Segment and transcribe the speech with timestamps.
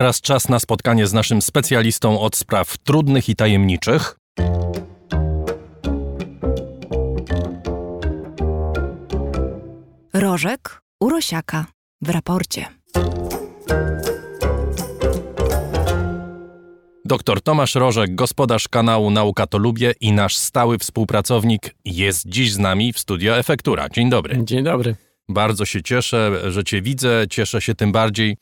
[0.00, 4.16] Teraz czas na spotkanie z naszym specjalistą od spraw trudnych i tajemniczych.
[10.14, 11.66] Rożek Urosiaka
[12.02, 12.66] w raporcie.
[17.04, 22.58] Doktor Tomasz Rożek, gospodarz kanału Nauka to Lubię i nasz stały współpracownik jest dziś z
[22.58, 23.88] nami w studio Efektura.
[23.88, 24.44] Dzień dobry.
[24.44, 24.96] Dzień dobry.
[25.28, 27.26] Bardzo się cieszę, że Cię widzę.
[27.30, 28.36] Cieszę się tym bardziej,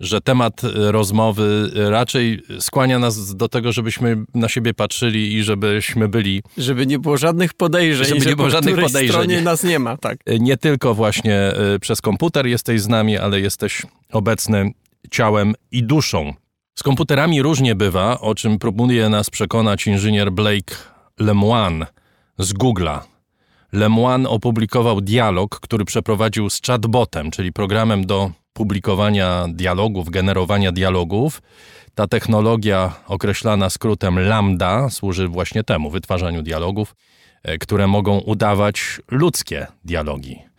[0.00, 6.42] że temat rozmowy raczej skłania nas do tego, żebyśmy na siebie patrzyli i żebyśmy byli.
[6.58, 9.08] Żeby nie było żadnych podejrzeń, Żeby nie było żadnych po podejrzeń.
[9.08, 10.18] stronie nas nie ma, tak.
[10.40, 13.82] Nie tylko właśnie y, przez komputer jesteś z nami, ale jesteś
[14.12, 14.72] obecny
[15.10, 16.34] ciałem i duszą.
[16.74, 20.74] Z komputerami różnie bywa, o czym próbuje nas przekonać inżynier Blake
[21.18, 21.86] Lemoine
[22.38, 22.98] z Google'a.
[23.72, 31.42] Lemoine opublikował dialog, który przeprowadził z chatbotem, czyli programem do publikowania dialogów, generowania dialogów.
[31.94, 36.94] Ta technologia, określana skrótem Lambda, służy właśnie temu wytwarzaniu dialogów,
[37.42, 40.50] e, które mogą udawać ludzkie dialogi.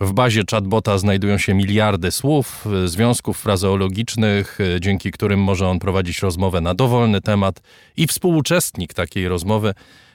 [0.00, 5.78] W bazie chatbota znajdują się miliardy słów, e, związków frazeologicznych, e, dzięki którym może on
[5.78, 7.60] prowadzić rozmowę na dowolny temat
[7.96, 9.74] i współuczestnik takiej rozmowy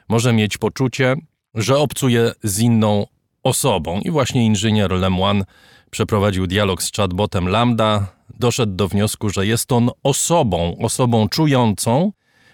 [0.10, 1.16] może mieć poczucie,
[1.56, 3.06] że obcuje z inną
[3.44, 4.00] osobą.
[4.00, 5.46] I właśnie inżynier Lemoine
[5.94, 8.08] przeprowadził dialog z chatbotem Lambda,
[8.40, 12.12] doszedł do wniosku, że jest on osobą, osobą czującą,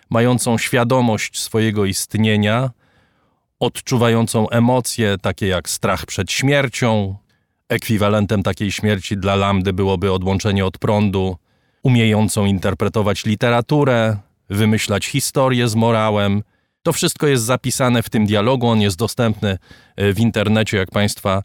[0.10, 2.70] mającą świadomość swojego istnienia,
[3.60, 7.16] odczuwającą emocje takie jak strach przed śmiercią.
[7.70, 11.38] Ekwiwalentem takiej śmierci dla Lambdy byłoby odłączenie od prądu,
[11.84, 14.18] umiejącą interpretować literaturę,
[14.50, 16.44] wymyślać historię z morałem.
[16.84, 19.58] To wszystko jest zapisane w tym dialogu, on jest dostępny
[19.96, 21.42] e, w internecie, jak Państwa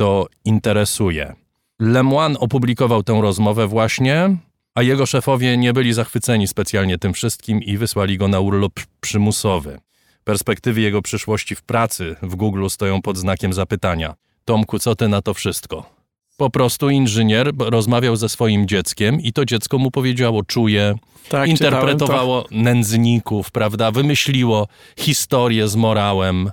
[0.00, 1.34] to interesuje.
[1.80, 4.36] Lemoine opublikował tę rozmowę właśnie,
[4.74, 9.80] a jego szefowie nie byli zachwyceni specjalnie tym wszystkim i wysłali go na urlop przymusowy.
[10.24, 14.14] Perspektywy jego przyszłości w pracy w Google stoją pod znakiem zapytania.
[14.44, 15.86] Tomku, co ty na to wszystko?
[16.36, 20.94] Po prostu inżynier rozmawiał ze swoim dzieckiem i to dziecko mu powiedziało, czuje,
[21.28, 23.90] Tak, interpretowało nędzników, prawda?
[23.90, 24.68] Wymyśliło
[24.98, 26.50] historię z morałem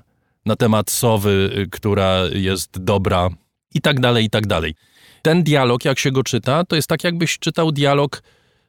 [0.48, 3.30] na temat sowy, y, która jest dobra
[3.74, 4.76] i tak dalej, i tak dalej.
[5.22, 8.24] Ten dialog, jak się go czyta, to jest tak, jakbyś czytał dialog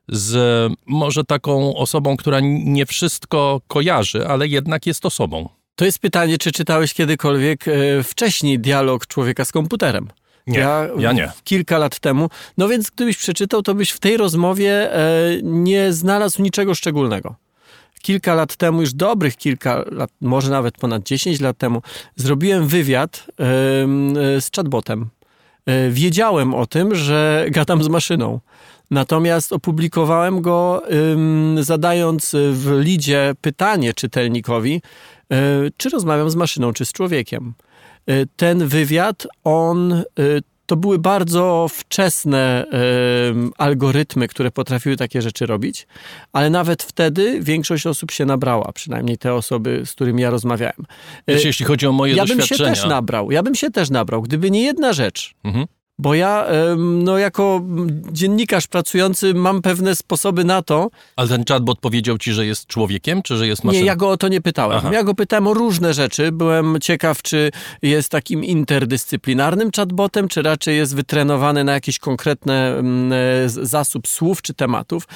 [0.08, 5.48] z może taką osobą, która nie wszystko kojarzy, ale jednak jest osobą.
[5.74, 10.08] To jest pytanie, czy czytałeś kiedykolwiek e, wcześniej dialog człowieka z komputerem?
[10.46, 10.68] Nie,
[10.98, 11.32] ja nie.
[11.44, 12.28] Kilka lat temu.
[12.58, 15.00] No więc gdybyś przeczytał, to byś w tej rozmowie e,
[15.42, 17.34] nie znalazł niczego szczególnego.
[17.98, 21.82] Kilka lat temu, już dobrych kilka lat, może nawet ponad 10 lat temu,
[22.16, 25.06] zrobiłem wywiad e, e, z chatbotem.
[25.66, 28.40] E, wiedziałem o tym, że gadam z maszyną.
[28.90, 30.82] Natomiast opublikowałem go,
[31.60, 34.82] zadając w lidzie pytanie czytelnikowi,
[35.32, 35.36] y,
[35.76, 37.54] czy rozmawiam z maszyną, czy z człowiekiem.
[38.36, 40.02] Ten wywiad, on
[40.68, 45.86] to były bardzo wczesne y, algorytmy, które potrafiły takie rzeczy robić,
[46.32, 50.86] ale nawet wtedy większość osób się nabrała, przynajmniej te osoby, z którymi ja rozmawiałem.
[51.28, 52.74] Wiesz, jeśli chodzi o moje ja bym doświadczenia...
[52.74, 55.34] się też nabrał, ja bym się też nabrał, gdyby nie jedna rzecz.
[55.44, 55.66] Mhm.
[55.98, 57.62] Bo ja, no jako
[58.12, 60.90] dziennikarz pracujący, mam pewne sposoby na to.
[61.16, 63.80] Ale ten chatbot powiedział ci, że jest człowiekiem, czy że jest maszyną?
[63.80, 64.78] Nie, ja go o to nie pytałem.
[64.78, 64.90] Aha.
[64.92, 66.32] Ja go pytałem o różne rzeczy.
[66.32, 67.50] Byłem ciekaw, czy
[67.82, 74.42] jest takim interdyscyplinarnym chatbotem, czy raczej jest wytrenowany na jakiś konkretny mm, e, zasób słów
[74.42, 75.08] czy tematów.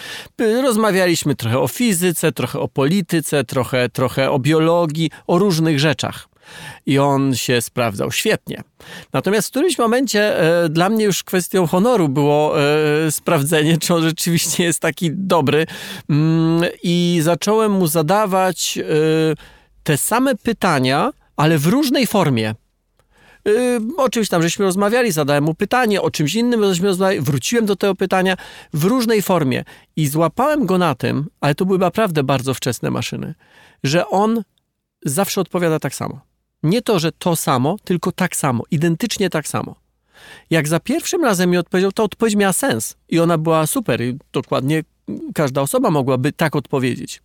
[0.62, 6.31] Rozmawialiśmy trochę o fizyce, trochę o polityce, trochę, trochę o biologii, o różnych rzeczach.
[6.86, 8.62] I on się sprawdzał świetnie.
[9.12, 14.02] Natomiast w którymś momencie e, dla mnie już kwestią honoru było e, sprawdzenie, czy on
[14.02, 15.66] rzeczywiście jest taki dobry.
[16.10, 18.82] Mm, I zacząłem mu zadawać e,
[19.82, 22.54] te same pytania, ale w różnej formie.
[23.44, 27.66] Yy, o czymś tam żeśmy rozmawiali, zadałem mu pytanie, o czymś innym żeśmy rozmawiali, wróciłem
[27.66, 28.36] do tego pytania
[28.72, 29.64] w różnej formie
[29.96, 33.34] i złapałem go na tym, ale to były naprawdę bardzo wczesne maszyny,
[33.84, 34.43] że on
[35.04, 36.20] zawsze odpowiada tak samo.
[36.62, 39.75] Nie to, że to samo, tylko tak samo, identycznie tak samo.
[40.50, 44.19] Jak za pierwszym razem mi odpowiedział, to odpowiedź miała sens i ona była super i
[44.32, 44.82] dokładnie
[45.35, 47.23] każda osoba mogłaby tak odpowiedzieć.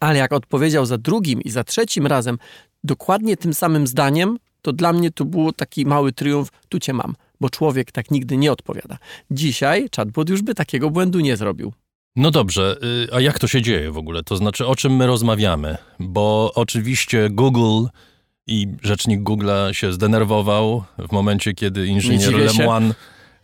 [0.00, 2.38] Ale jak odpowiedział za drugim i za trzecim razem
[2.84, 7.14] dokładnie tym samym zdaniem, to dla mnie to było taki mały triumf, tu cię mam,
[7.40, 8.98] bo człowiek tak nigdy nie odpowiada.
[9.30, 11.72] Dzisiaj chatbot już by takiego błędu nie zrobił.
[12.16, 12.76] No dobrze,
[13.08, 14.22] y, a jak to się dzieje w ogóle?
[14.22, 15.76] To znaczy, o czym my rozmawiamy?
[15.98, 17.86] Bo oczywiście Google
[18.46, 22.32] i rzecznik Google'a się zdenerwował w momencie, kiedy inżynier.
[22.34, 22.94] Lemoine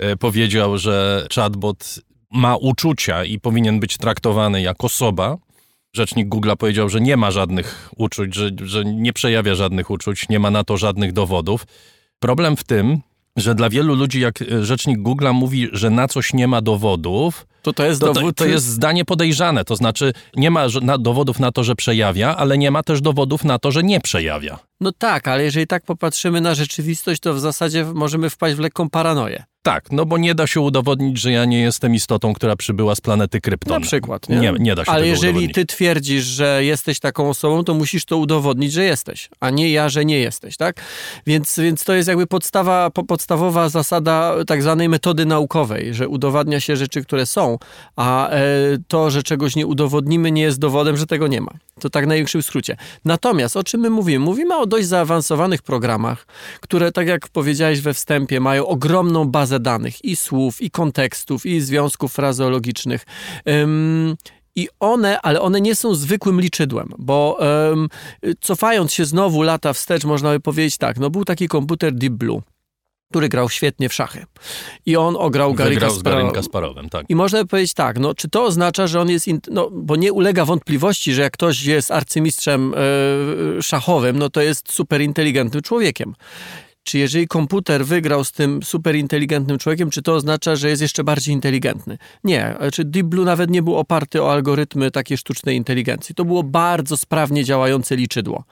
[0.02, 1.98] y, powiedział, że chatbot
[2.30, 5.36] ma uczucia i powinien być traktowany jak osoba.
[5.92, 10.38] Rzecznik Google powiedział, że nie ma żadnych uczuć, że, że nie przejawia żadnych uczuć, nie
[10.38, 11.66] ma na to żadnych dowodów.
[12.18, 13.00] Problem w tym,
[13.36, 17.72] że dla wielu ludzi, jak rzecznik Google mówi, że na coś nie ma dowodów, to
[17.72, 18.36] to jest to, dowód.
[18.36, 19.64] to, jest zdanie podejrzane.
[19.64, 20.66] To znaczy, nie ma
[20.98, 24.58] dowodów na to, że przejawia, ale nie ma też dowodów na to, że nie przejawia.
[24.80, 28.90] No tak, ale jeżeli tak popatrzymy na rzeczywistość, to w zasadzie możemy wpaść w lekką
[28.90, 29.44] paranoję.
[29.62, 33.00] Tak, no bo nie da się udowodnić, że ja nie jestem istotą, która przybyła z
[33.00, 33.74] planety Krypton.
[33.74, 34.36] Na przykład, nie?
[34.36, 38.16] Nie, nie da się Ale jeżeli ty twierdzisz, że jesteś taką osobą, to musisz to
[38.16, 40.80] udowodnić, że jesteś, a nie ja, że nie jesteś, tak?
[41.26, 46.60] Więc, więc to jest jakby podstawa, po- podstawowa zasada tak zwanej metody naukowej, że udowadnia
[46.60, 47.47] się rzeczy, które są,
[47.96, 48.40] a e,
[48.88, 51.50] to, że czegoś nie udowodnimy, nie jest dowodem, że tego nie ma.
[51.80, 52.76] To tak w największym skrócie.
[53.04, 54.24] Natomiast o czym my mówimy?
[54.24, 56.26] Mówimy o dość zaawansowanych programach,
[56.60, 61.60] które, tak jak powiedziałeś we wstępie, mają ogromną bazę danych i słów, i kontekstów, i
[61.60, 63.06] związków frazeologicznych.
[64.56, 67.38] I one, ale one nie są zwykłym liczydłem, bo
[68.40, 72.42] cofając się znowu lata wstecz, można by powiedzieć tak, no był taki komputer Deep Blue,
[73.10, 74.26] który grał świetnie w szachy.
[74.86, 76.30] I on ograł Gary Wygrał z Garym.
[76.30, 77.06] Kasparowem, tak.
[77.08, 79.96] I można by powiedzieć tak, no czy to oznacza, że on jest, int- no bo
[79.96, 82.74] nie ulega wątpliwości, że jak ktoś jest arcymistrzem
[83.58, 86.14] e, szachowym, no to jest super inteligentnym człowiekiem.
[86.88, 91.04] Czy jeżeli komputer wygrał z tym super inteligentnym człowiekiem, czy to oznacza, że jest jeszcze
[91.04, 91.98] bardziej inteligentny?
[92.24, 92.56] Nie.
[92.72, 96.14] Czy Deep Blue nawet nie był oparty o algorytmy takiej sztucznej inteligencji.
[96.14, 98.44] To było bardzo sprawnie działające liczydło.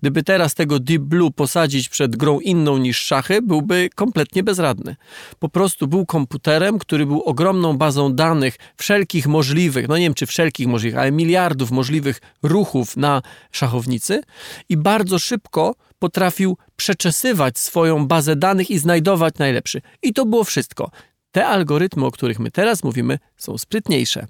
[0.00, 4.96] Gdyby teraz tego Deep Blue posadzić przed grą inną niż szachy, byłby kompletnie bezradny.
[5.38, 10.26] Po prostu był komputerem, który był ogromną bazą danych wszelkich możliwych, no nie wiem czy
[10.26, 14.22] wszelkich możliwych, ale miliardów możliwych ruchów na szachownicy
[14.68, 15.74] i bardzo szybko
[16.04, 19.80] potrafił przeczesywać swoją bazę danych i znajdować najlepszy.
[20.02, 20.90] I to było wszystko.
[21.30, 24.26] Te algorytmy, o których my teraz mówimy, są sprytniejsze.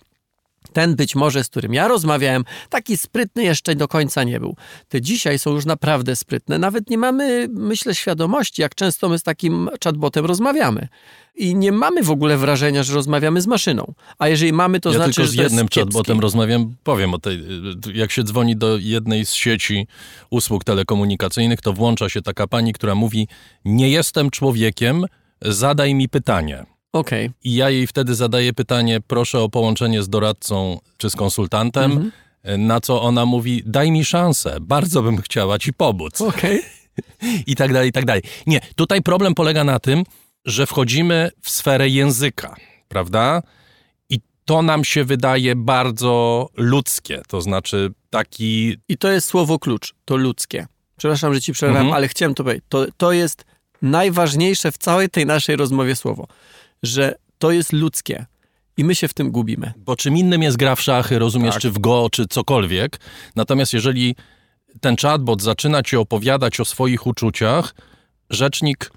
[0.75, 4.57] Ten być może, z którym ja rozmawiałem, taki sprytny jeszcze do końca nie był.
[4.89, 6.59] Te dzisiaj są już naprawdę sprytne.
[6.59, 10.89] Nawet nie mamy, myślę, świadomości, jak często my z takim chatbotem rozmawiamy.
[11.37, 13.95] I nie mamy w ogóle wrażenia, że rozmawiamy z maszyną.
[14.19, 17.45] A jeżeli mamy, to ja znaczy, tylko że z jednym chatbotem rozmawiam, powiem o tej,
[17.95, 19.87] jak się dzwoni do jednej z sieci
[20.31, 23.29] usług telekomunikacyjnych, to włącza się taka pani, która mówi,
[23.65, 25.05] nie jestem człowiekiem,
[25.43, 26.74] zadaj mi pytanie.
[26.95, 27.31] Okej.
[27.45, 32.13] I ja jej wtedy zadaję pytanie, proszę o połączenie z doradcą czy z konsultantem, Mhm.
[32.67, 36.21] na co ona mówi, daj mi szansę, bardzo bym chciała ci pomóc.
[36.21, 36.61] Okej.
[37.47, 38.23] I tak dalej, i tak dalej.
[38.47, 40.05] Nie, tutaj problem polega na tym,
[40.45, 42.57] że wchodzimy w sferę języka,
[42.89, 43.43] prawda?
[44.11, 49.95] I to nam się wydaje bardzo ludzkie, to znaczy taki I to jest słowo klucz,
[50.05, 50.67] to ludzkie.
[50.97, 51.97] Przepraszam, że ci przerwałem, Mhm.
[51.97, 52.65] ale chciałem to powiedzieć.
[52.69, 53.45] To, to jest
[53.83, 56.27] najważniejsze w całej tej naszej rozmowie słowo,
[56.87, 58.27] że to jest ludzkie
[58.77, 59.73] i my się w tym gubimy.
[59.77, 61.63] Bo czym innym jest gra w szachy, rozumiesz, Tak.
[61.63, 63.01] czy w go, czy cokolwiek.
[63.37, 64.15] Natomiast jeżeli
[64.81, 67.75] ten chatbot zaczyna ci opowiadać o swoich uczuciach,
[68.31, 68.91] rzecznik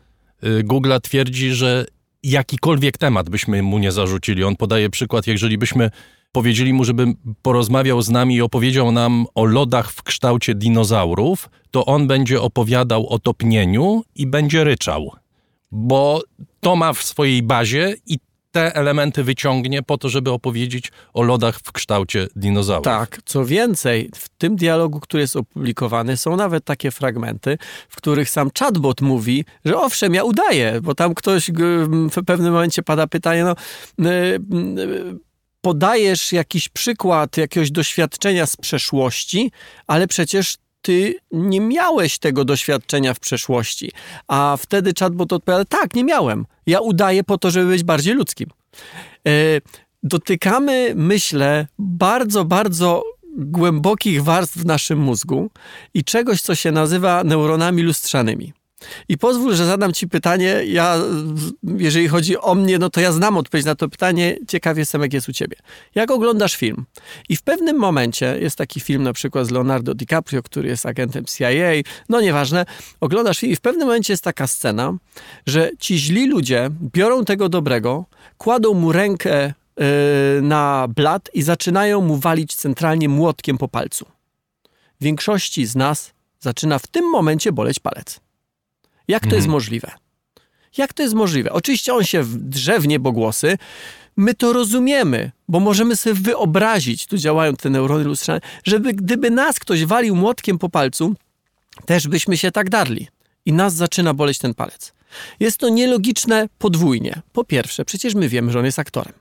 [0.44, 1.86] y, Google'a twierdzi, że
[2.24, 4.44] jakikolwiek temat byśmy mu nie zarzucili.
[4.44, 5.92] On podaje przykład, jeżeli byśmy
[6.32, 7.06] powiedzieli mu, żeby
[7.42, 13.10] porozmawiał z nami i opowiedział nam o lodach w kształcie dinozaurów, to on będzie opowiadał
[13.10, 15.12] o topnieniu i będzie ryczał.
[15.72, 16.22] Bo
[16.60, 18.20] to ma w swojej bazie i
[18.52, 22.84] te elementy wyciągnie po to, żeby opowiedzieć o lodach w kształcie dinozaurów.
[22.84, 27.58] Tak, co więcej, w tym dialogu, który jest opublikowany, są nawet takie fragmenty,
[27.90, 32.54] w których sam chatbot mówi, że owszem, ja udaję, bo tam ktoś g- w pewnym
[32.54, 33.56] momencie pada pytanie, no.
[34.06, 34.40] y,
[34.80, 35.28] y,
[35.62, 39.52] Podajesz jakiś przykład jakiegoś doświadczenia z przeszłości,
[39.88, 43.92] ale przecież ty nie miałeś tego doświadczenia w przeszłości.
[44.28, 46.46] A wtedy chatbot odpowiada, tak, nie miałem.
[46.66, 48.50] Ja udaję po to, żeby być bardziej ludzkim.
[49.28, 49.32] E,
[50.04, 53.04] dotykamy, myślę, bardzo, bardzo
[53.38, 55.50] głębokich warstw w naszym mózgu
[55.94, 58.54] i czegoś, co się nazywa neuronami lustrzanymi.
[59.10, 60.62] I pozwól, że zadam ci pytanie.
[60.66, 60.98] Ja,
[61.78, 64.38] jeżeli chodzi o mnie, no to ja znam odpowiedź na to pytanie.
[64.48, 65.58] Ciekaw jestem, jak jest u ciebie.
[65.96, 66.86] Jak oglądasz film?
[67.30, 71.26] I w pewnym momencie, jest taki film na przykład z Leonardo DiCaprio, który jest agentem
[71.26, 71.72] CIA,
[72.10, 72.66] no nieważne,
[73.00, 74.94] oglądasz film i w pewnym momencie jest taka scena,
[75.46, 78.06] że ci źli ludzie biorą tego dobrego,
[78.38, 79.86] kładą mu rękę yy,
[80.42, 84.06] na blat i zaczynają mu walić centralnie młotkiem po palcu.
[85.02, 88.27] Większości z nas zaczyna w tym momencie boleć palec.
[89.08, 89.92] Jak to jest możliwe?
[90.78, 91.52] Jak to jest możliwe?
[91.52, 93.58] Oczywiście on się drze w niebogłosy.
[94.18, 99.60] My to rozumiemy, bo możemy sobie wyobrazić, tu działają te neurony lustrzane, żeby gdyby nas
[99.60, 101.16] ktoś walił młotkiem po palcu,
[101.86, 103.08] też byśmy się tak darli.
[103.46, 104.94] I nas zaczyna boleć ten palec.
[105.40, 107.22] Jest to nielogiczne podwójnie.
[107.32, 109.14] Po pierwsze, przecież my wiemy, że on jest aktorem.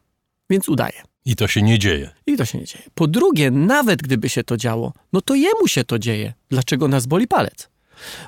[0.50, 1.02] więc udaje.
[1.24, 2.10] I to się nie dzieje.
[2.26, 2.84] I to się nie dzieje.
[2.94, 6.32] Po drugie, nawet gdyby się to działo, no to jemu się to dzieje.
[6.50, 7.68] Dlaczego nas boli palec?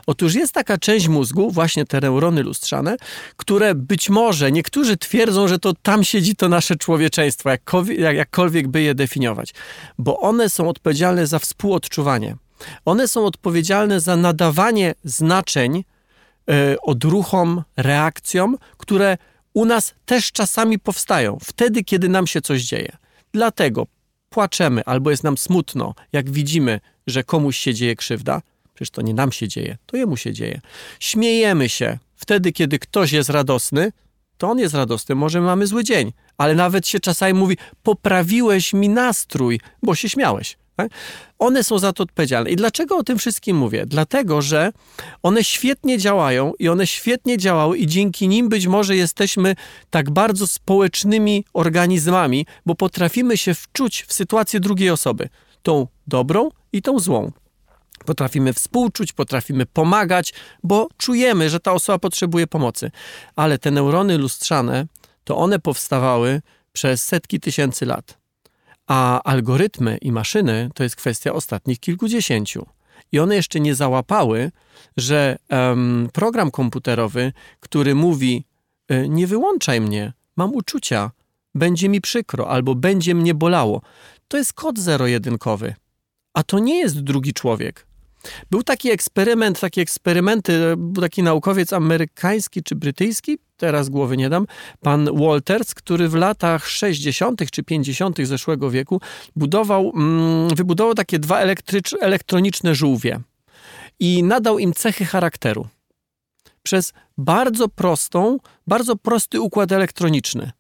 [0.07, 2.97] Otóż jest taka część mózgu, właśnie te neurony lustrzane,
[3.37, 8.83] które być może niektórzy twierdzą, że to tam siedzi to nasze człowieczeństwo, jakkolwiek, jakkolwiek by
[8.83, 9.55] je definiować,
[9.99, 12.37] bo one są odpowiedzialne za współodczuwanie.
[12.85, 15.85] One są odpowiedzialne za nadawanie znaczeń
[16.51, 19.19] y, odruchom, reakcjom, które
[19.55, 22.97] u nas też czasami powstają, wtedy, kiedy nam się coś dzieje.
[23.33, 23.87] Dlatego
[24.31, 28.43] płaczemy albo jest nam smutno, jak widzimy, że komuś się dzieje krzywda.
[28.79, 30.61] Przecież to nie nam się dzieje, to jemu się dzieje.
[31.01, 33.93] Śmiejemy się wtedy, kiedy ktoś jest radosny,
[34.37, 38.89] to on jest radosny, może mamy zły dzień, ale nawet się czasami mówi: poprawiłeś mi
[38.89, 40.57] nastrój, bo się śmiałeś.
[40.77, 40.93] Tak?
[41.39, 42.51] One są za to odpowiedzialne.
[42.51, 43.87] I dlaczego o tym wszystkim mówię?
[43.87, 44.73] Dlatego, że
[45.23, 49.57] one świetnie działają i one świetnie działały, i dzięki nim być może jesteśmy
[49.91, 55.29] tak bardzo społecznymi organizmami, bo potrafimy się wczuć w sytuację drugiej osoby,
[55.63, 57.33] tą dobrą i tą złą.
[58.09, 62.91] Potrafimy współczuć, potrafimy pomagać, bo czujemy, że ta osoba potrzebuje pomocy.
[63.37, 64.87] Ale te neurony lustrzane,
[65.25, 68.19] to one powstawały przez setki tysięcy lat.
[68.87, 72.67] A algorytmy i maszyny to jest kwestia ostatnich kilkudziesięciu.
[73.13, 74.51] I one jeszcze nie załapały,
[74.97, 78.45] że um, program komputerowy, który mówi:
[78.93, 81.11] y, Nie wyłączaj mnie, mam uczucia,
[81.55, 83.83] będzie mi przykro albo będzie mnie bolało,
[84.29, 85.75] to jest kod zero-jedynkowy.
[86.35, 87.88] A to nie jest drugi człowiek.
[88.51, 94.47] Był taki eksperyment, takie eksperymenty, był taki naukowiec amerykański czy brytyjski, teraz głowy nie dam,
[94.81, 97.51] pan Walters, który w latach 60.
[97.51, 98.27] czy 50.
[98.27, 99.01] zeszłego wieku
[99.37, 101.41] budował, mm, wybudował takie dwa
[102.01, 103.21] elektroniczne żółwie
[104.01, 105.69] i nadał im cechy charakteru
[106.63, 110.51] przez bardzo prostą, bardzo prosty układ elektroniczny.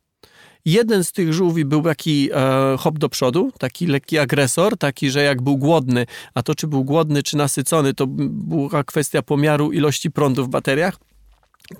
[0.64, 5.22] Jeden z tych żółwi był taki e, hop do przodu, taki lekki agresor, taki, że
[5.22, 10.10] jak był głodny, a to czy był głodny, czy nasycony, to była kwestia pomiaru ilości
[10.10, 10.96] prądu w bateriach.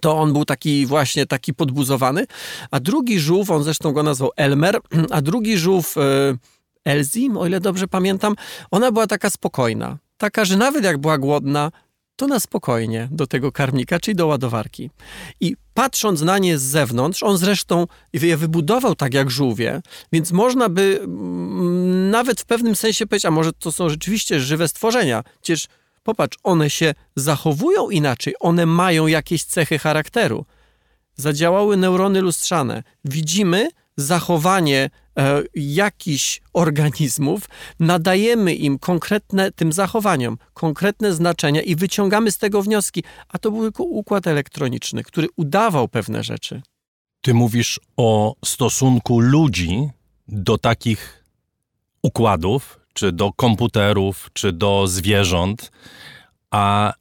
[0.01, 2.27] To on był taki właśnie taki podbuzowany,
[2.71, 4.79] a drugi żółw, on zresztą go nazwał Elmer,
[5.11, 6.01] a drugi żółw e,
[6.85, 8.35] Elzim, o ile dobrze pamiętam,
[8.71, 9.99] ona była taka spokojna.
[10.19, 11.71] Taka, że nawet jak była głodna,
[12.19, 14.91] to na spokojnie do tego karmnika, czyli do ładowarki.
[15.41, 19.81] I patrząc na nie z zewnątrz, on zresztą je wybudował tak jak żółwie,
[20.13, 24.69] więc można by mm, nawet w pewnym sensie powiedzieć, a może to są rzeczywiście żywe
[24.69, 25.25] stworzenia.
[25.43, 25.67] Przecież
[26.03, 30.45] popatrz, one się zachowują inaczej, one mają jakieś cechy charakteru.
[31.17, 32.83] Zadziałały neurony lustrzane.
[33.05, 37.49] Widzimy zachowanie e, jakichś organizmów,
[37.81, 43.05] nadajemy im konkretne, tym zachowaniom, konkretne znaczenia i wyciągamy z tego wnioski.
[43.29, 46.63] A to był tylko układ elektroniczny, który udawał pewne rzeczy.
[47.21, 49.89] Ty mówisz o stosunku ludzi
[50.29, 51.25] do takich
[52.03, 55.71] układów, czy do komputerów, czy do zwierząt,
[56.51, 56.93] a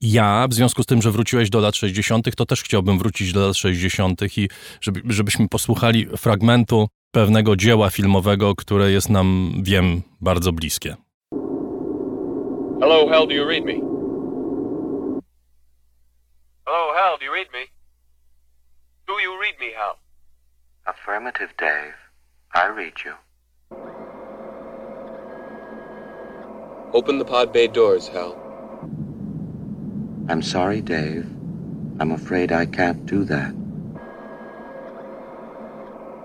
[0.00, 3.46] ja, w związku z tym, że wróciłeś do lat 60., to też chciałbym wrócić do
[3.46, 4.22] lat 60.
[4.36, 4.48] i
[4.80, 10.96] żeby, żebyśmy posłuchali fragmentu pewnego dzieła filmowego, które jest nam, wiem, bardzo bliskie.
[12.80, 13.72] Hello, Hal, do you read me?
[16.66, 17.66] Hello, Hal, do you read me?
[19.06, 19.96] Do you read me, Hal?
[20.84, 21.94] Affirmative, Dave.
[22.54, 23.12] I read you.
[26.92, 28.34] Open the pod bay doors, Hal.
[30.28, 31.26] I'm sorry, Dave.
[32.00, 33.63] I'm afraid I can't do that.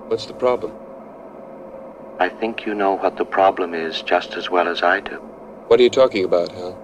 [0.10, 0.74] What's the problem?
[2.20, 5.20] I think you know what the problem is just as well as I do.
[5.68, 6.76] What are you talking about, Hal?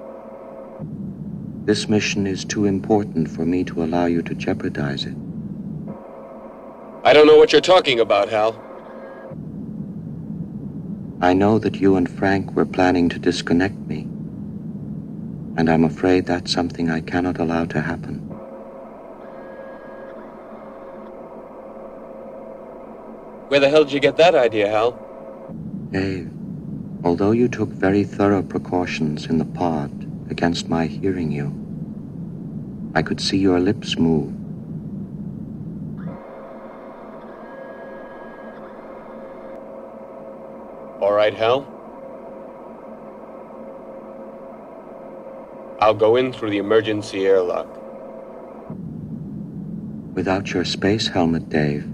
[1.65, 5.15] This mission is too important for me to allow you to jeopardize it.
[7.03, 8.51] I don't know what you're talking about, Hal.
[11.21, 14.07] I know that you and Frank were planning to disconnect me
[15.57, 18.24] and I'm afraid that's something I cannot allow to happen.
[23.47, 24.91] Where the hell did you get that idea, Hal?
[25.91, 26.31] Dave,
[27.03, 29.91] although you took very thorough precautions in the pod
[30.31, 31.53] against my hearing you,
[32.95, 34.33] I could see your lips move.
[41.01, 41.71] All right, Hal.
[45.79, 47.67] I'll go in through the emergency airlock.
[50.15, 51.87] Without your space helmet, Dave,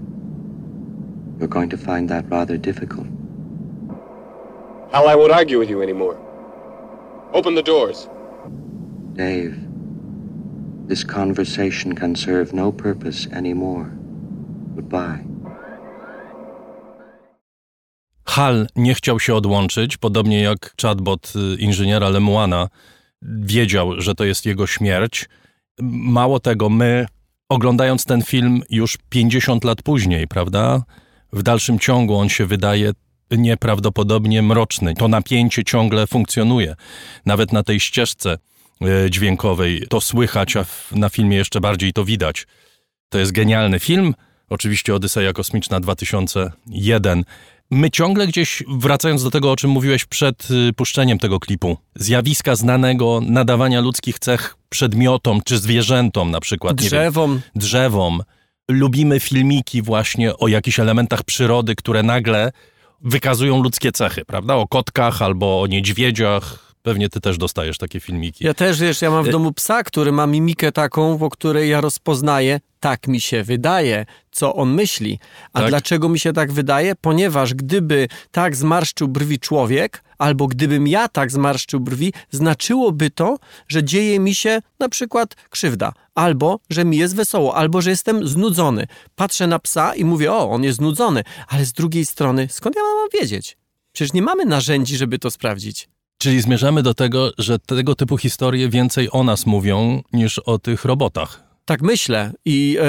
[1.42, 3.06] you're going to find that rather difficult.
[4.92, 6.16] Hal, I won't argue with you anymore.
[7.32, 8.08] Open the doors.
[9.14, 9.54] Dave,
[10.88, 13.90] this conversation can serve no purpose anymore.
[14.76, 15.24] Goodbye.
[18.24, 22.68] Hal nie chciał się odłączyć, podobnie jak chatbot y, inżyniera Lemuana
[23.22, 25.28] wiedział, że to jest jego śmierć.
[25.80, 27.06] Mało tego, my
[27.48, 30.82] oglądając ten film już 50 lat później, prawda?
[31.32, 32.92] W dalszym ciągu on się wydaje
[33.30, 34.94] nieprawdopodobnie mroczny.
[34.94, 36.76] To napięcie ciągle funkcjonuje.
[37.26, 38.38] Nawet na tej ścieżce
[38.82, 42.46] e, dźwiękowej to słychać, a na filmie jeszcze bardziej to widać.
[43.08, 44.14] To jest genialny film.
[44.48, 47.24] Oczywiście Odyseja Kosmiczna 2001.
[47.70, 52.56] My ciągle gdzieś, wracając do tego, o czym mówiłeś przed y, puszczeniem tego klipu, zjawiska
[52.56, 56.76] znanego nadawania ludzkich cech przedmiotom czy zwierzętom, na przykład.
[56.76, 57.32] Drzewom.
[57.32, 58.22] Wiem, drzewom.
[58.70, 62.52] Lubimy filmiki właśnie o jakichś elementach przyrody, które nagle
[63.00, 64.54] wykazują ludzkie cechy, prawda?
[64.54, 66.72] O kotkach albo o niedźwiedziach.
[66.82, 68.44] Pewnie ty też dostajesz takie filmiki.
[68.44, 71.70] Ja też, wiesz, ja mam w y- domu psa, który ma mimikę taką, po której
[71.70, 75.18] ja rozpoznaję, tak mi się wydaje, co on myśli.
[75.52, 75.68] A tak?
[75.68, 76.94] dlaczego mi się tak wydaje?
[77.00, 83.38] Ponieważ gdyby tak zmarszczył brwi człowiek, albo gdybym ja tak zmarszczył brwi, znaczyłoby to,
[83.68, 88.28] że dzieje mi się na przykład krzywda, albo że mi jest wesoło, albo że jestem
[88.28, 88.86] znudzony.
[89.14, 92.82] Patrzę na psa i mówię, o, on jest znudzony, ale z drugiej strony, skąd ja
[92.82, 93.56] mam wiedzieć?
[93.92, 95.88] Przecież nie mamy narzędzi, żeby to sprawdzić.
[96.18, 100.84] Czyli zmierzamy do tego, że tego typu historie więcej o nas mówią niż o tych
[100.84, 101.51] robotach.
[101.64, 102.84] Tak myślę i e,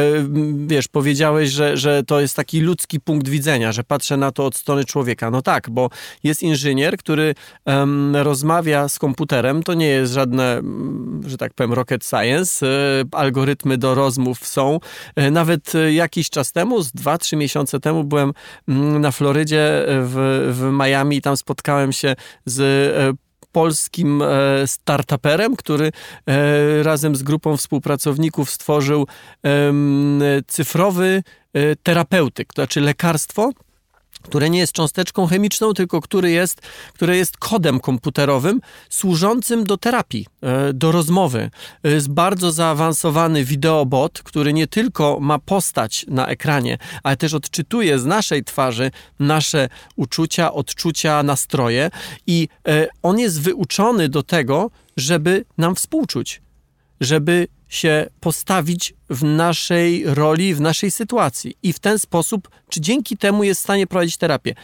[0.68, 4.56] wiesz, powiedziałeś, że, że to jest taki ludzki punkt widzenia, że patrzę na to od
[4.56, 5.32] strony człowieka.
[5.32, 5.90] No tak, bo
[6.24, 7.36] jest inżynier, który
[8.14, 10.62] rozmawia z komputerem, to nie jest żadne,
[11.26, 14.80] że tak powiem, rocket science, e, algorytmy do rozmów są.
[15.16, 18.34] E, nawet jakiś czas temu, z dwa, trzy miesiące temu byłem
[19.00, 22.16] na Florydzie w, w Miami i tam spotkałem się
[22.46, 23.18] z
[23.54, 24.28] polskim e,
[24.68, 25.92] startuperem, który
[26.28, 29.08] e, razem z grupą współpracowników stworzył
[30.48, 33.52] cyfrowy e, terapeutyk, to znaczy lekarstwo,
[34.24, 36.62] które nie jest cząsteczką chemiczną, tylko który jest,
[36.94, 41.52] które jest kodem komputerowym służącym do terapii, e, do rozmowy.
[41.84, 48.06] Jest bardzo zaawansowany wideobot, który nie tylko ma postać na ekranie, ale też odczytuje z
[48.06, 51.90] naszej twarzy nasze uczucia, odczucia, nastroje
[52.28, 56.42] i e, on jest wyuczony do tego, żeby nam współczuć,
[57.02, 63.18] żeby się postawić w naszej roli, w naszej sytuacji i w ten sposób, czy dzięki
[63.18, 64.56] temu jest w stanie prowadzić terapię.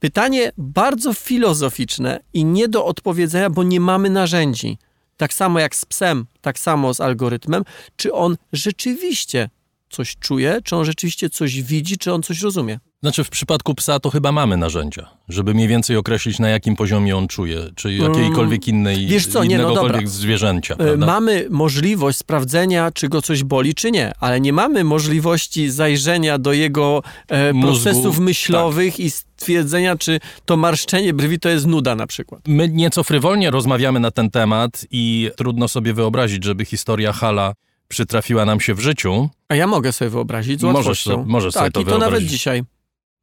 [0.00, 4.78] Pytanie bardzo filozoficzne i nie do odpowiedzenia, bo nie mamy narzędzi.
[5.16, 7.64] Tak samo jak z psem, tak samo z algorytmem,
[7.96, 9.50] czy on rzeczywiście
[9.90, 12.78] coś czuje, czy on rzeczywiście coś widzi, czy on coś rozumie.
[13.02, 17.16] Znaczy w przypadku psa to chyba mamy narzędzia, żeby mniej więcej określić na jakim poziomie
[17.16, 20.74] on czuje, czy jakiejkolwiek mm, innej, Wiesz co, nie, no zwierzęcia.
[20.74, 21.06] E, prawda?
[21.06, 26.52] Mamy możliwość sprawdzenia, czy go coś boli, czy nie, ale nie mamy możliwości zajrzenia do
[26.52, 29.00] jego e, procesów myślowych tak.
[29.00, 32.40] i stwierdzenia, czy to marszczenie brwi to jest nuda na przykład.
[32.46, 37.54] My nieco frywolnie rozmawiamy na ten temat i trudno sobie wyobrazić, żeby historia Hala
[37.88, 39.28] przytrafiła nam się w życiu.
[39.48, 41.10] A ja mogę sobie wyobrazić z łatwością.
[41.10, 42.12] Możesz, możesz tak, sobie to i to wyobrazić.
[42.12, 42.62] nawet dzisiaj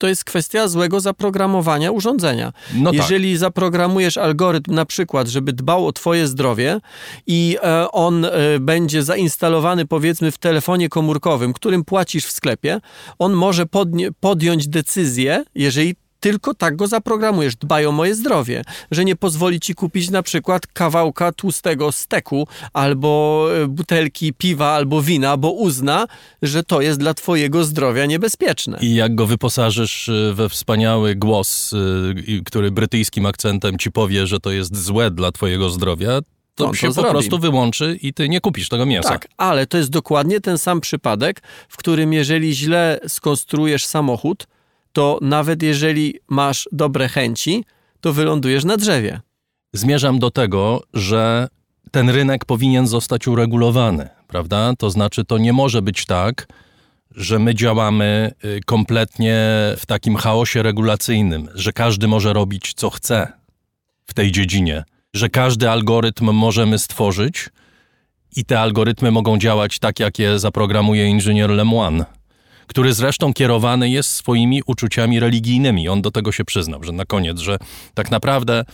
[0.04, 2.54] to jest kwestia złego zaprogramowania urządzenia.
[2.74, 3.00] No tak.
[3.00, 3.40] Jeżeli tak.
[3.40, 6.80] zaprogramujesz algorytm na przykład, żeby dbał o twoje zdrowie
[7.28, 12.80] i e, on e, będzie zainstalowany powiedzmy w telefonie komórkowym, którym płacisz w sklepie,
[13.20, 13.66] on może
[14.20, 17.56] podjąć decyzję, jeżeli tylko tak go zaprogramujesz.
[17.56, 23.48] Dbaj o moje zdrowie, że nie pozwoli ci kupić na przykład kawałka tłustego steku albo
[23.64, 26.08] e, butelki piwa albo wina, bo uzna,
[26.42, 28.78] że to jest dla twojego zdrowia niebezpieczne.
[28.82, 34.40] I jak go wyposażysz e, we wspaniały głos, e, który brytyjskim akcentem ci powie, że
[34.40, 36.20] to jest złe dla twojego zdrowia,
[36.56, 37.10] to się po zrobi.
[37.10, 39.10] prostu wyłączy i ty nie kupisz tego mięsa.
[39.10, 44.48] Tak, ale to jest dokładnie ten sam przypadek, w którym jeżeli źle skonstruujesz samochód,
[44.94, 47.66] to nawet jeżeli masz dobre chęci,
[48.02, 49.20] to wylądujesz na drzewie.
[49.74, 51.48] Zmierzam do tego, że
[51.92, 54.74] ten rynek powinien zostać uregulowany, prawda?
[54.78, 56.48] To znaczy, to nie może być tak,
[57.12, 59.38] że my działamy y, kompletnie
[59.78, 63.32] w takim chaosie regulacyjnym, że każdy może robić co chce
[64.06, 67.50] w tej dziedzinie, że każdy algorytm możemy stworzyć
[68.36, 72.06] i te algorytmy mogą działać tak, jak je zaprogramuje inżynier Lemoine
[72.68, 75.90] który zresztą kierowany jest swoimi uczuciami religijnymi.
[75.90, 77.58] On do tego się przyznał, że na koniec, że
[77.94, 78.66] tak naprawdę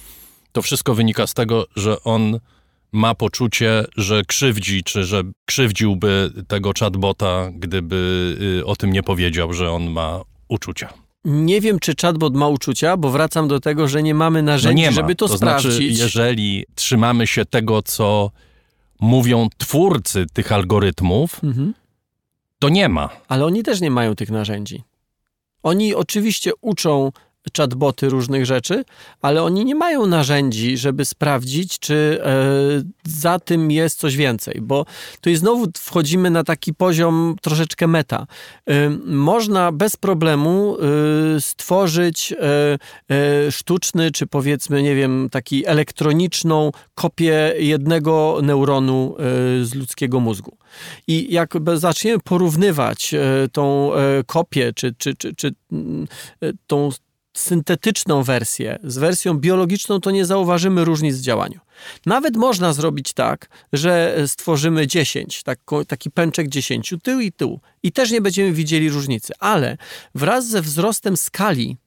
[0.52, 2.40] to wszystko wynika z tego, że on
[2.92, 9.54] ma poczucie, że krzywdzi, czy że krzywdziłby tego chatbota, gdyby y, o tym nie powiedział,
[9.54, 10.94] że on ma uczucia.
[11.26, 14.90] Nie wiem, czy chatbot ma uczucia, bo wracam do tego, że nie mamy narzędzi, no
[14.90, 15.98] nie żeby to, to znaczy, sprawdzić.
[15.98, 18.32] Znaczy, jeżeli trzymamy się tego, co
[19.02, 21.74] mówią twórcy tych algorytmów, mhm
[22.60, 23.10] to nie ma.
[23.28, 24.84] Ale oni też nie mają tych narzędzi.
[25.64, 27.12] Oni oczywiście uczą
[27.58, 28.84] chatboty różnych rzeczy,
[29.22, 32.34] ale oni nie mają narzędzi, żeby sprawdzić, czy e,
[33.06, 34.86] za tym jest coś więcej, bo
[35.22, 38.28] tu znowu wchodzimy na taki poziom troszeczkę meta.
[38.70, 40.78] E, można bez problemu
[41.38, 42.34] e, stworzyć
[43.50, 49.16] sztuczny, czy powiedzmy, nie wiem, taki elektroniczną kopię jednego neuronu
[49.62, 50.58] z ludzkiego mózgu.
[51.08, 53.16] I jak zaczniemy porównywać
[53.52, 53.92] tą
[54.26, 56.08] kopię, czy, czy, czy, czy mm,
[56.68, 56.90] tą
[57.38, 58.80] syntetyczną wersję.
[58.84, 61.60] Z wersją biologiczną, to nie zauważymy różnic w działaniu.
[62.06, 67.92] Nawet można zrobić tak, że stworzymy 10, tak, taki pęczek 10, tył i tył, i
[67.92, 69.78] też nie będziemy widzieli różnicy, ale
[70.16, 71.78] wraz ze wzrostem skali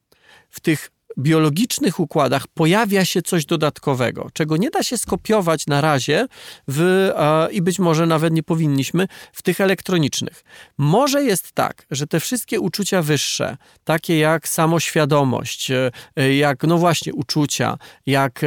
[0.51, 6.27] w tych biologicznych układach pojawia się coś dodatkowego, czego nie da się skopiować na razie
[6.69, 7.11] w,
[7.53, 10.45] i być może nawet nie powinniśmy w tych elektronicznych.
[10.79, 16.79] Może jest tak, że te wszystkie uczucia wyższe, takie jak samoświadomość, e, e, jak no
[16.79, 18.41] właśnie uczucia, jak,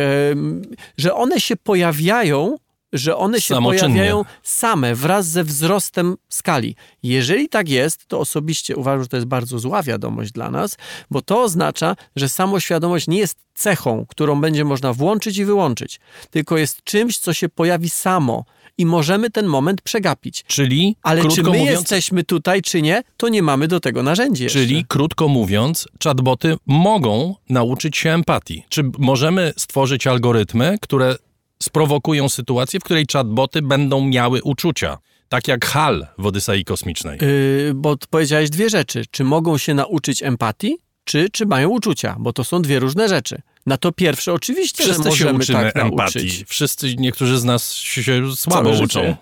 [0.97, 2.57] że one się pojawiają
[2.97, 6.75] że one się pojawiają same wraz ze wzrostem skali.
[7.03, 10.77] Jeżeli tak jest, to osobiście uważam, że to jest bardzo zła wiadomość dla nas,
[11.11, 16.57] bo to oznacza, że samoświadomość nie jest cechą, którą będzie można włączyć i wyłączyć, tylko
[16.57, 18.45] jest czymś, co się pojawi samo
[18.77, 20.43] i możemy ten moment przegapić.
[20.47, 24.47] Czyli, Ale czy my mówiąc, jesteśmy tutaj, czy nie, to nie mamy do tego narzędzi
[24.47, 24.87] Czyli, jeszcze.
[24.87, 28.63] krótko mówiąc, chatboty mogą nauczyć się empatii.
[28.69, 31.15] Czy możemy stworzyć algorytmy, które
[31.63, 34.97] sprowokują sytuację, w której chatboty będą miały uczucia.
[35.29, 37.19] Tak jak HAL w Odysei Kosmicznej.
[37.21, 39.03] Yy, bo powiedziałeś dwie rzeczy.
[39.11, 42.15] Czy mogą się nauczyć empatii, czy, czy mają uczucia?
[42.19, 43.41] Bo to są dwie różne rzeczy.
[43.65, 46.19] Na to pierwsze oczywiście, Wszyscy że możemy się uczymy tak empatii.
[46.19, 46.43] Nauczyć.
[46.47, 48.99] Wszyscy, niektórzy z nas się słabo Całe uczą.
[48.99, 49.17] Życie.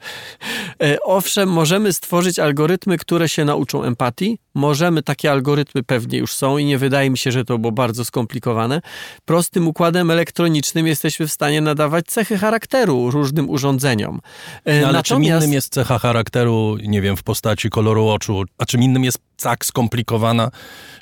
[0.84, 4.40] E, owszem, możemy stworzyć algorytmy, które się nauczą empatii.
[4.56, 8.06] Możemy, takie algorytmy pewnie już są i nie wydaje mi się, że to było bardzo
[8.06, 8.82] skomplikowane.
[9.26, 14.20] Prostym układem elektronicznym jesteśmy w stanie nadawać cechy charakteru różnym urządzeniom.
[14.66, 15.08] E, no, ale Natomiast...
[15.08, 19.20] czym innym jest cecha charakteru, nie wiem, w postaci koloru oczu, a czym innym jest
[19.42, 20.52] tak skomplikowana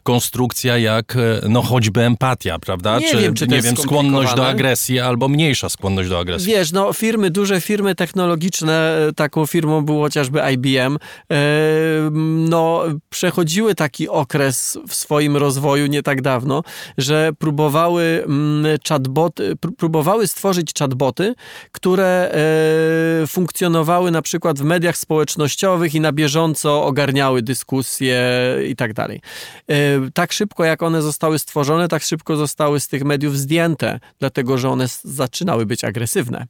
[0.03, 2.99] konstrukcja jak e, no choćby empatia, prawda?
[2.99, 6.47] Nie czy, wiem, czy nie wiem, skłonność do agresji albo mniejsza skłonność do agresji.
[6.47, 10.97] Wiesz, no firmy, duże firmy technologiczne, e, taką firmą był chociażby IBM,
[11.31, 11.37] e,
[12.49, 16.63] no przechodziły taki okres w swoim rozwoju nie tak dawno,
[16.97, 21.35] że próbowały mm, chatboty, próbowały stworzyć chatboty,
[21.71, 22.31] które
[23.27, 28.20] funkcjonowały na przykład w mediach społecznościowych i na bieżąco ogarniały dyskusje
[28.67, 29.21] i tak dalej
[30.13, 34.69] tak szybko jak one zostały stworzone, tak szybko zostały z tych mediów zdjęte, dlatego że
[34.69, 36.45] one zaczynały być agresywne.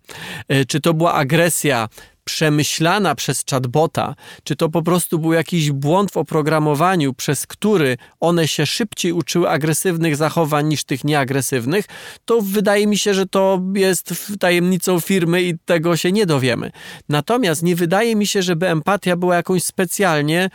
[0.48, 1.90] E, czy to była agresja
[2.24, 8.48] przemyślana przez chatbota, czy to po prostu był jakiś błąd w oprogramowaniu, przez który one
[8.48, 11.86] się szybciej uczyły agresywnych zachowań niż tych nieagresywnych,
[12.26, 16.72] to wydaje mi się, że to jest tajemnicą firmy i tego się nie dowiemy.
[17.10, 20.50] Natomiast nie wydaje mi się, żeby empatia była jakąś specjalnie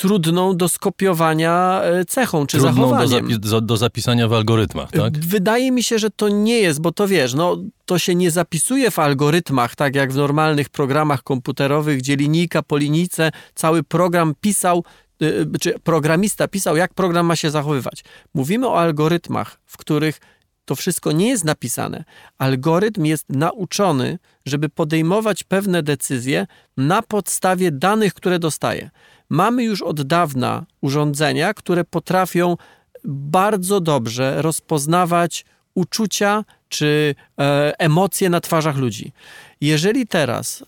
[0.00, 3.40] trudną do skopiowania e, cechą czy trudną zachowaniem.
[3.40, 5.18] Do, do zapisania w algorytmach, tak?
[5.18, 7.56] Wydaje mi się, że to nie jest, bo to wiesz, no
[7.86, 12.76] to się nie zapisuje w algorytmach, tak jak w normalnych programach komputerowych, gdzie linijka po
[12.76, 14.84] linijce cały program pisał,
[15.22, 18.04] e, czy programista pisał, jak program ma się zachowywać.
[18.34, 20.20] Mówimy o algorytmach, w których
[20.64, 22.04] to wszystko nie jest napisane.
[22.38, 26.46] Algorytm jest nauczony, żeby podejmować pewne decyzje
[26.76, 28.90] na podstawie danych, które dostaje.
[29.28, 32.56] Mamy już od dawna urządzenia, które potrafią
[33.04, 35.44] bardzo dobrze rozpoznawać
[35.74, 39.12] uczucia czy e, emocje na twarzach ludzi.
[39.60, 40.62] Jeżeli teraz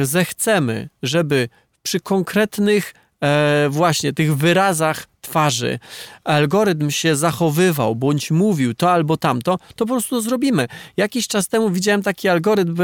[0.00, 1.48] e, zechcemy, żeby
[1.82, 5.78] przy konkretnych e, właśnie tych wyrazach twarzy,
[6.24, 10.66] algorytm się zachowywał, bądź mówił to albo tamto, to po prostu to zrobimy.
[10.96, 12.76] Jakiś czas temu widziałem taki algorytm,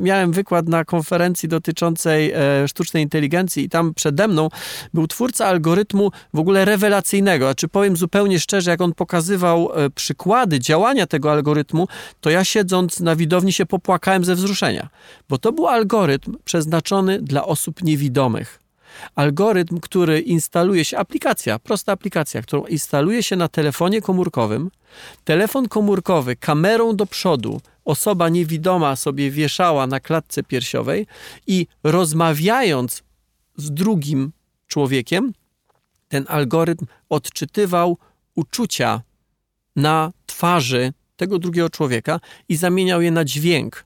[0.00, 4.48] miałem wykład na konferencji dotyczącej e, sztucznej inteligencji i tam przede mną
[4.94, 7.46] był twórca algorytmu w ogóle rewelacyjnego.
[7.46, 11.88] Znaczy powiem zupełnie szczerze, jak on pokazywał e, przykłady działania tego algorytmu,
[12.20, 14.88] to ja siedząc na widowni się popłakałem ze wzruszenia,
[15.28, 18.61] bo to był algorytm przeznaczony dla osób niewidomych
[19.14, 24.70] algorytm, który instaluje się, aplikacja, prosta aplikacja, którą instaluje się na telefonie komórkowym.
[25.24, 31.06] Telefon komórkowy kamerą do przodu osoba niewidoma sobie wieszała na klatce piersiowej
[31.46, 33.02] i rozmawiając
[33.56, 34.32] z drugim
[34.66, 35.32] człowiekiem,
[36.08, 37.98] ten algorytm odczytywał
[38.34, 39.02] uczucia
[39.76, 43.84] na twarzy tego drugiego człowieka i zamieniał je na dźwięk.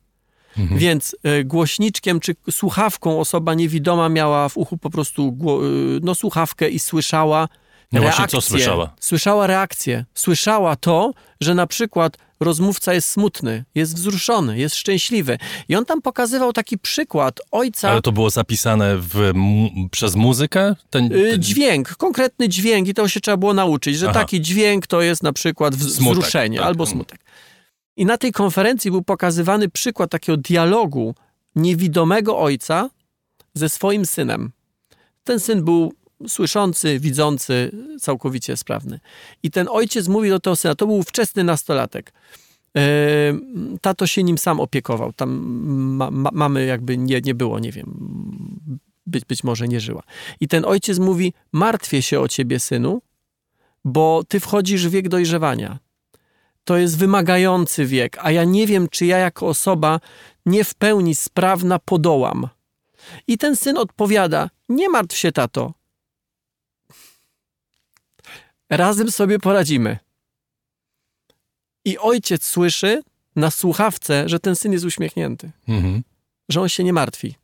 [0.58, 0.80] Mhm.
[0.80, 5.36] Więc y, głośniczkiem czy słuchawką osoba niewidoma miała w uchu po prostu
[5.98, 7.48] y, no, słuchawkę i słyszała
[7.92, 8.94] No właśnie, co słyszała?
[9.00, 10.04] Słyszała reakcję.
[10.14, 15.38] Słyszała to, że na przykład rozmówca jest smutny, jest wzruszony, jest szczęśliwy.
[15.68, 17.90] I on tam pokazywał taki przykład ojca.
[17.90, 19.32] Ale to było zapisane w,
[19.90, 20.76] przez muzykę?
[20.90, 21.42] Ten, Y, ten...
[21.42, 24.20] Dźwięk, konkretny dźwięk i to się trzeba było nauczyć, że Aha.
[24.20, 26.66] taki dźwięk to jest na przykład wz- Smutek, wzruszenie tak.
[26.66, 27.20] albo smutek.
[27.96, 31.14] I na tej konferencji był pokazywany przykład takiego dialogu
[31.56, 32.90] niewidomego ojca
[33.54, 34.52] ze swoim synem.
[35.24, 35.92] Ten syn był
[36.28, 39.00] słyszący, widzący, całkowicie sprawny.
[39.42, 42.12] I ten ojciec mówi do tego syna, to był wczesny nastolatek.
[42.76, 42.80] E,
[43.80, 45.12] Tato się nim sam opiekował.
[45.12, 45.30] Tam
[45.96, 47.96] ma, ma, mamy jakby nie, nie było, nie wiem,
[49.06, 50.02] być, być może nie żyła.
[50.40, 53.02] I ten ojciec mówi: Martwię się o ciebie, synu,
[53.84, 55.78] bo ty wchodzisz w wiek dojrzewania.
[56.66, 60.00] To jest wymagający wiek, a ja nie wiem, czy ja jako osoba
[60.46, 62.48] nie w pełni sprawna podołam.
[63.26, 65.74] I ten syn odpowiada: Nie martw się, tato.
[68.70, 69.98] Razem sobie poradzimy.
[71.84, 73.02] I ojciec słyszy
[73.36, 76.02] na słuchawce, że ten syn jest uśmiechnięty, Mhm.
[76.48, 77.34] że on się nie martwi,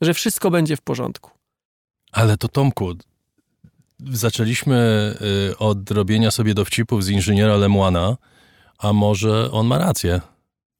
[0.00, 1.30] że wszystko będzie w porządku.
[2.12, 2.92] Ale to Tomku,
[4.12, 4.76] zaczęliśmy
[5.50, 8.16] y, od robienia sobie dowcipów z inżyniera Lemoina,
[8.82, 10.20] a może on ma rację?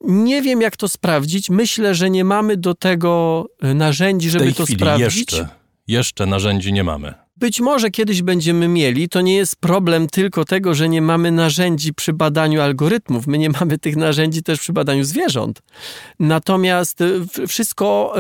[0.00, 1.50] Nie wiem, jak to sprawdzić.
[1.50, 5.18] Myślę, że nie mamy do tego y, narzędzi, żeby to sprawdzić.
[5.18, 5.48] jeszcze,
[5.86, 7.14] jeszcze narzędzi nie mamy.
[7.36, 9.08] Być może kiedyś będziemy mieli.
[9.08, 13.26] To nie jest problem tylko tego, że nie mamy narzędzi przy badaniu algorytmów.
[13.26, 15.62] My nie mamy tych narzędzi też przy badaniu zwierząt.
[16.18, 18.14] Natomiast y, wszystko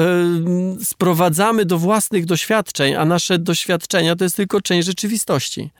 [0.80, 5.70] y, sprowadzamy do własnych doświadczeń, a nasze doświadczenia to jest tylko część rzeczywistości.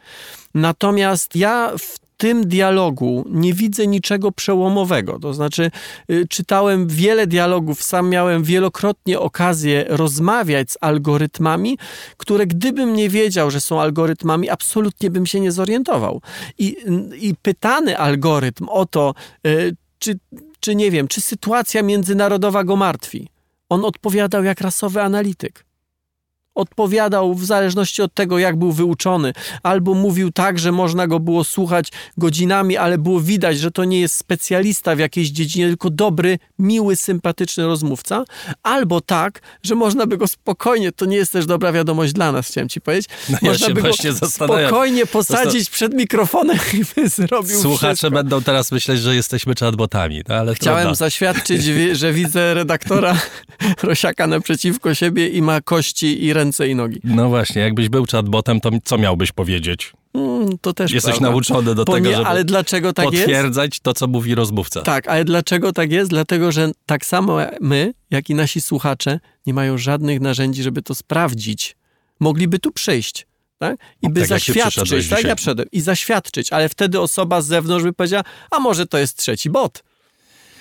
[0.55, 5.19] Natomiast ja w tym dialogu nie widzę niczego przełomowego.
[5.19, 5.71] To znaczy,
[6.11, 11.79] y, czytałem wiele dialogów, sam miałem wielokrotnie okazję rozmawiać z algorytmami,
[12.17, 16.21] które gdybym nie wiedział, że są algorytmami, absolutnie bym się nie zorientował.
[16.59, 16.77] I,
[17.21, 19.15] i pytany algorytm o to,
[19.47, 20.19] y, czy,
[20.61, 23.29] czy nie wiem, czy sytuacja międzynarodowa go martwi,
[23.69, 25.65] on odpowiadał jak rasowy analityk
[26.55, 31.45] odpowiadał w zależności od tego, jak był wyuczony, albo mówił tak, że można go było
[31.45, 31.89] słuchać
[32.19, 36.97] godzinami, ale było widać, że to nie jest specjalista w jakiejś dziedzinie, tylko dobry, miły,
[36.97, 38.25] sympatyczny rozmówca,
[38.63, 42.49] albo tak, że można by go spokojnie, to nie jest też dobra wiadomość dla nas,
[42.49, 43.93] chciałem ci powiedzieć, No ja można by go
[44.29, 48.11] spokojnie posadzić przed mikrofonem i by zrobił Słuchacze wszystko.
[48.11, 50.95] będą teraz myśleć, że jesteśmy chatbotami, no ale Chciałem trudno.
[50.95, 53.17] zaświadczyć, wi- że widzę redaktora
[53.83, 57.01] Rosiaka naprzeciwko siebie i ma kości i ręce i nogi.
[57.05, 59.93] No właśnie, jakbyś był chatbotem, to co miałbyś powiedzieć?
[60.15, 61.31] Mm, to też Jesteś prawda.
[61.31, 63.25] nauczony do tego, żeby ale dlaczego tak jest?
[63.25, 64.83] potwierdzać to, co mówi rozmówca.
[64.83, 66.11] Tak, ale dlaczego tak jest?
[66.11, 70.95] Dlatego, że tak samo my, jak i nasi słuchacze, nie mają żadnych narzędzi, żeby to
[70.95, 71.77] sprawdzić.
[72.21, 73.27] Mogliby tu przyjść.
[73.59, 73.77] Tak?
[74.03, 77.93] I by Tak zaświadczyć, tak ja przyszedłem, i zaświadczyć, ale wtedy osoba z zewnątrz by
[77.93, 79.83] powiedziała, a może to jest trzeci bot.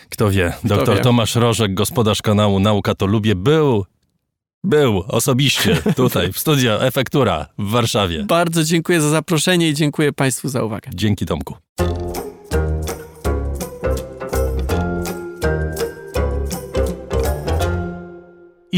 [0.10, 1.04] Kto wie, doktor wie?
[1.04, 3.86] Tomasz Rożek, gospodarz kanału Nauka to Lubię, był,
[4.64, 8.24] był osobiście tutaj w studio Efektura w Warszawie.
[8.24, 10.92] Bardzo dziękuję za zaproszenie i dziękuję Państwu za uwagę.
[10.94, 11.56] Dzięki Tomku.